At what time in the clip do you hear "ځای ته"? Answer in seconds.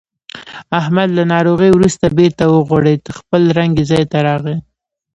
3.91-4.17